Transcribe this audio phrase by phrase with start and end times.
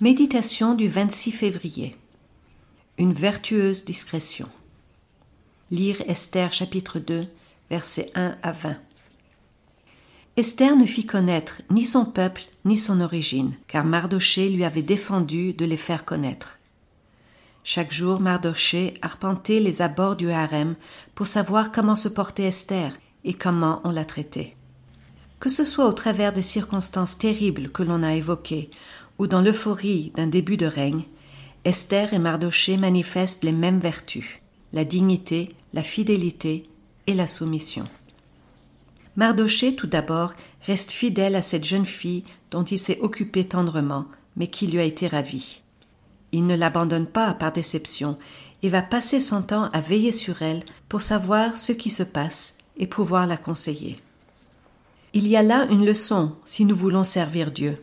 [0.00, 1.96] Méditation du 26 février.
[2.98, 4.48] Une vertueuse discrétion.
[5.70, 7.28] Lire Esther chapitre 2,
[7.70, 8.76] versets 1 à 20.
[10.36, 15.52] Esther ne fit connaître ni son peuple ni son origine, car Mardoché lui avait défendu
[15.52, 16.58] de les faire connaître.
[17.62, 20.74] Chaque jour, Mardoché arpentait les abords du harem
[21.14, 24.56] pour savoir comment se portait Esther et comment on la traitait.
[25.38, 28.70] Que ce soit au travers des circonstances terribles que l'on a évoquées,
[29.18, 31.04] ou dans l'euphorie d'un début de règne,
[31.64, 34.40] Esther et Mardoché manifestent les mêmes vertus
[34.74, 36.68] la dignité, la fidélité
[37.06, 37.86] et la soumission.
[39.16, 40.34] Mardoché, tout d'abord,
[40.66, 44.84] reste fidèle à cette jeune fille dont il s'est occupé tendrement, mais qui lui a
[44.84, 45.62] été ravie.
[46.32, 48.18] Il ne l'abandonne pas par déception
[48.64, 52.56] et va passer son temps à veiller sur elle pour savoir ce qui se passe
[52.76, 53.96] et pouvoir la conseiller.
[55.12, 57.80] Il y a là une leçon si nous voulons servir Dieu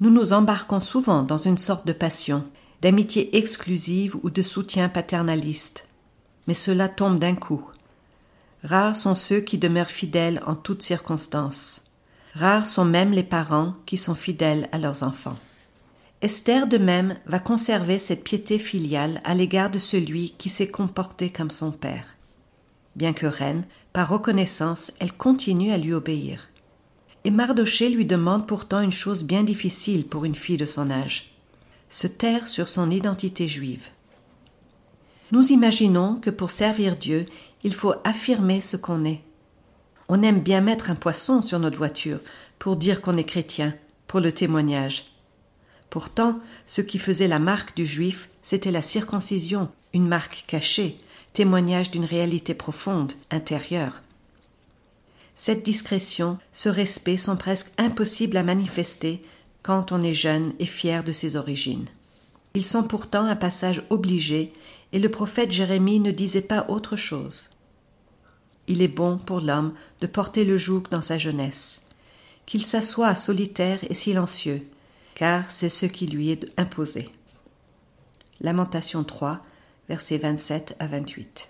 [0.00, 2.44] nous nous embarquons souvent dans une sorte de passion,
[2.80, 5.86] d'amitié exclusive ou de soutien paternaliste.
[6.46, 7.62] Mais cela tombe d'un coup.
[8.64, 11.82] Rares sont ceux qui demeurent fidèles en toutes circonstances.
[12.34, 15.36] Rares sont même les parents qui sont fidèles à leurs enfants.
[16.22, 21.30] Esther de même va conserver cette piété filiale à l'égard de celui qui s'est comporté
[21.30, 22.16] comme son père.
[22.96, 26.50] Bien que reine, par reconnaissance, elle continue à lui obéir
[27.24, 31.30] et Mardoché lui demande pourtant une chose bien difficile pour une fille de son âge
[31.90, 33.88] se taire sur son identité juive.
[35.32, 37.26] Nous imaginons que pour servir Dieu,
[37.62, 39.20] il faut affirmer ce qu'on est.
[40.08, 42.20] On aime bien mettre un poisson sur notre voiture
[42.58, 43.74] pour dire qu'on est chrétien,
[44.06, 45.06] pour le témoignage.
[45.88, 50.96] Pourtant, ce qui faisait la marque du juif, c'était la circoncision, une marque cachée,
[51.32, 54.02] témoignage d'une réalité profonde, intérieure.
[55.42, 59.22] Cette discrétion, ce respect sont presque impossibles à manifester
[59.62, 61.86] quand on est jeune et fier de ses origines.
[62.52, 64.52] Ils sont pourtant un passage obligé,
[64.92, 67.48] et le prophète Jérémie ne disait pas autre chose.
[68.66, 71.80] Il est bon pour l'homme de porter le joug dans sa jeunesse,
[72.44, 74.68] qu'il s'assoie solitaire et silencieux,
[75.14, 77.08] car c'est ce qui lui est imposé.
[78.42, 79.40] Lamentation 3,
[79.88, 81.48] versets 27 à 28.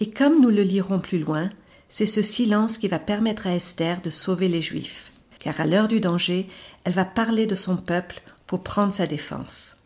[0.00, 1.50] Et comme nous le lirons plus loin,
[1.88, 5.88] c'est ce silence qui va permettre à Esther de sauver les Juifs, car à l'heure
[5.88, 6.48] du danger,
[6.84, 9.76] elle va parler de son peuple pour prendre sa défense.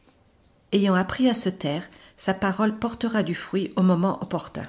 [0.73, 4.69] Ayant appris à se taire, sa parole portera du fruit au moment opportun.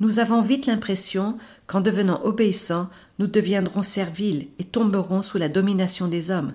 [0.00, 1.36] Nous avons vite l'impression
[1.66, 2.88] qu'en devenant obéissants,
[3.18, 6.54] nous deviendrons serviles et tomberons sous la domination des hommes,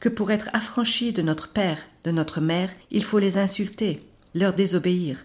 [0.00, 4.52] que pour être affranchis de notre père, de notre mère, il faut les insulter, leur
[4.52, 5.24] désobéir.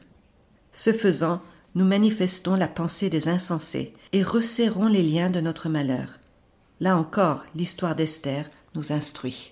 [0.72, 1.42] Ce faisant,
[1.76, 6.20] nous manifestons la pensée des insensés et resserrons les liens de notre malheur.
[6.80, 9.51] Là encore, l'histoire d'Esther nous instruit.